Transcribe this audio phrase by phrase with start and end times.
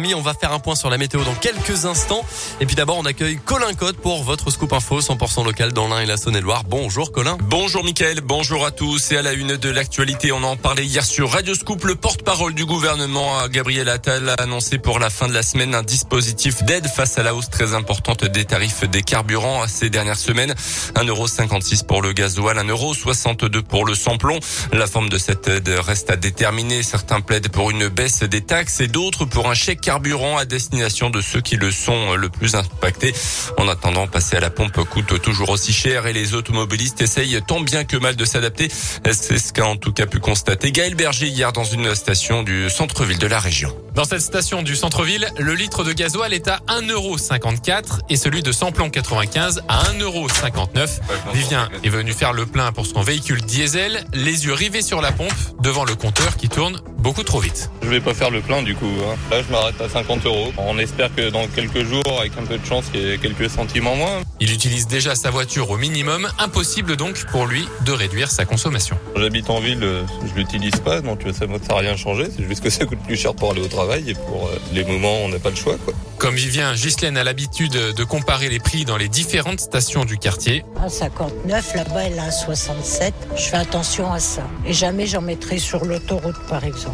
[0.00, 2.24] On va faire un point sur la météo dans quelques instants.
[2.60, 5.98] Et puis d'abord, on accueille Colin Cotte pour votre scoop info 100% local dans l'Ain
[5.98, 6.62] et la Saône-et-Loire.
[6.62, 7.36] Bonjour Colin.
[7.42, 9.10] Bonjour Mickaël, bonjour à tous.
[9.10, 11.82] Et à la une de l'actualité, on en parlait hier sur Radio Scoop.
[11.82, 15.82] Le porte-parole du gouvernement, Gabriel Attal, a annoncé pour la fin de la semaine un
[15.82, 20.54] dispositif d'aide face à la hausse très importante des tarifs des carburants ces dernières semaines.
[20.94, 24.38] 1,56€ pour le gasoil, 1,62€ pour le samplon.
[24.72, 26.84] La forme de cette aide reste à déterminer.
[26.84, 31.08] Certains plaident pour une baisse des taxes et d'autres pour un chèque carburant à destination
[31.08, 33.14] de ceux qui le sont le plus impactés.
[33.56, 37.60] En attendant, passer à la pompe coûte toujours aussi cher et les automobilistes essayent tant
[37.60, 38.68] bien que mal de s'adapter.
[38.70, 42.68] C'est ce qu'a en tout cas pu constater Gaël Berger hier dans une station du
[42.68, 43.74] centre-ville de la région.
[43.94, 48.52] Dans cette station du centre-ville, le litre de gasoil est à 1,54€ et celui de
[48.52, 51.00] samplon 95 à 1,59€.
[51.32, 55.12] Vivien est venu faire le plein pour son véhicule diesel, les yeux rivés sur la
[55.12, 55.32] pompe
[55.62, 57.70] devant le compteur qui tourne beaucoup trop vite.
[57.82, 58.86] Je vais pas faire le plein du coup.
[58.86, 59.16] Hein.
[59.30, 60.52] Là, je m'arrête à 50 euros.
[60.58, 63.48] On espère que dans quelques jours, avec un peu de chance, il y ait quelques
[63.48, 64.20] centimes en moins.
[64.40, 66.28] Il utilise déjà sa voiture au minimum.
[66.38, 68.98] Impossible donc pour lui de réduire sa consommation.
[69.16, 69.86] J'habite en ville,
[70.26, 72.26] je l'utilise pas, donc ça n'a rien changé.
[72.34, 74.84] C'est juste que ça coûte plus cher pour aller au travail et pour euh, les
[74.84, 75.76] moments, on n'a pas le choix.
[75.84, 75.94] Quoi.
[76.18, 80.64] Comme Vivien, Ghislaine a l'habitude de comparer les prix dans les différentes stations du quartier.
[80.82, 83.14] À 59, là-bas, elle a 67.
[83.36, 84.42] Je fais attention à ça.
[84.66, 86.87] Et jamais j'en mettrai sur l'autoroute, par exemple.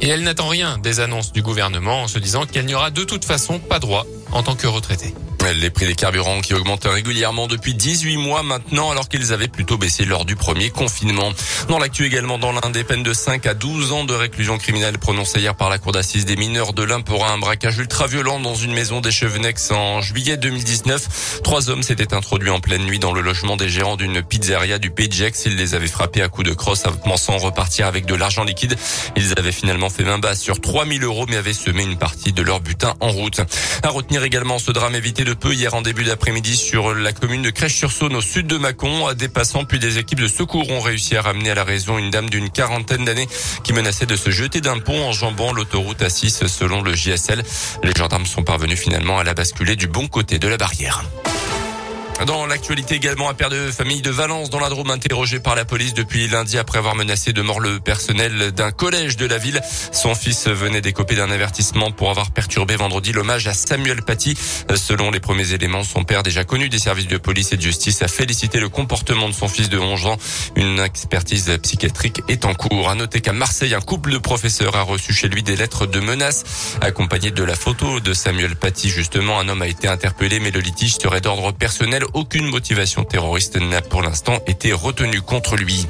[0.00, 3.04] Et elle n'attend rien des annonces du gouvernement en se disant qu'elle n'y aura de
[3.04, 5.14] toute façon pas droit en tant que retraitée.
[5.54, 9.78] Les prix des carburants qui augmentent régulièrement depuis 18 mois maintenant alors qu'ils avaient plutôt
[9.78, 11.30] baissé lors du premier confinement.
[11.68, 14.98] Dans l'actu également dans l'un des peines de 5 à 12 ans de réclusion criminelle
[14.98, 18.40] prononcée hier par la cour d'assises des mineurs de l'Ain pour un braquage ultra violent
[18.40, 21.42] dans une maison des Chevenex en juillet 2019.
[21.44, 24.90] Trois hommes s'étaient introduits en pleine nuit dans le logement des gérants d'une pizzeria du
[24.90, 25.14] Pays de
[25.46, 28.76] Ils les avaient frappés à coups de crosse pensant repartir avec de l'argent liquide.
[29.14, 32.42] Ils avaient finalement fait main basse sur 3000 euros mais avaient semé une partie de
[32.42, 33.40] leur butin en route.
[33.84, 37.42] À retenir également ce drame évité de peu hier en début d'après-midi sur la commune
[37.42, 39.12] de Crèche-sur-Saône au sud de Mâcon.
[39.12, 42.10] Des passants puis des équipes de secours ont réussi à ramener à la raison une
[42.10, 43.28] dame d'une quarantaine d'années
[43.62, 47.42] qui menaçait de se jeter d'un pont en jambant l'autoroute A6 selon le JSL.
[47.84, 51.04] Les gendarmes sont parvenus finalement à la basculer du bon côté de la barrière.
[52.24, 55.66] Dans l'actualité également, un père de famille de Valence dans la Drôme interrogé par la
[55.66, 59.60] police depuis lundi après avoir menacé de mort le personnel d'un collège de la ville.
[59.92, 64.34] Son fils venait d'écoper d'un avertissement pour avoir perturbé vendredi l'hommage à Samuel Paty.
[64.74, 68.00] Selon les premiers éléments, son père déjà connu des services de police et de justice
[68.00, 70.16] a félicité le comportement de son fils de 11 ans.
[70.56, 72.88] Une expertise psychiatrique est en cours.
[72.88, 76.00] À noter qu'à Marseille, un couple de professeurs a reçu chez lui des lettres de
[76.00, 76.44] menaces
[76.80, 78.88] accompagnées de la photo de Samuel Paty.
[78.88, 83.56] Justement, un homme a été interpellé mais le litige serait d'ordre personnel aucune motivation terroriste
[83.60, 85.86] n'a pour l'instant été retenue contre lui.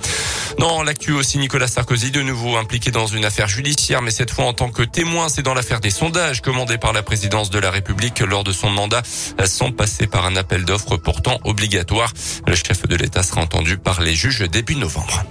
[0.58, 4.46] Dans l'actu aussi, Nicolas Sarkozy de nouveau impliqué dans une affaire judiciaire, mais cette fois
[4.46, 5.28] en tant que témoin.
[5.28, 8.70] C'est dans l'affaire des sondages commandés par la présidence de la République lors de son
[8.70, 9.02] mandat,
[9.44, 12.12] sans passer par un appel d'offres pourtant obligatoire.
[12.46, 15.24] Le chef de l'État sera entendu par les juges début novembre.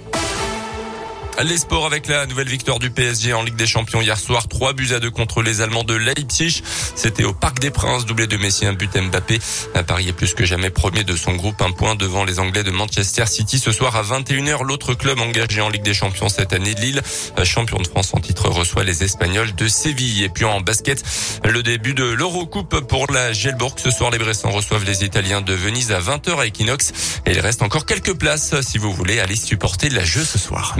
[1.44, 4.48] Les sports avec la nouvelle victoire du PSG en Ligue des Champions hier soir.
[4.48, 6.62] 3 buts à 2 contre les Allemands de Leipzig.
[6.94, 9.38] C'était au Parc des Princes, doublé de Messi, un but Mbappé.
[9.86, 12.70] Paris est plus que jamais premier de son groupe, un point devant les Anglais de
[12.70, 13.58] Manchester City.
[13.58, 17.02] Ce soir à 21h, l'autre club engagé en Ligue des Champions cette année, Lille,
[17.44, 20.24] champion de France en titre, reçoit les Espagnols de Séville.
[20.24, 21.04] Et puis en basket,
[21.44, 23.78] le début de l'Eurocoupe pour la Gelborg.
[23.78, 26.92] Ce soir, les Bressans reçoivent les Italiens de Venise à 20h à Equinox.
[27.26, 30.74] Et il reste encore quelques places si vous voulez aller supporter la jeu ce soir.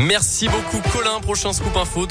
[0.47, 2.05] Merci beaucoup Colin, prochain scoop info.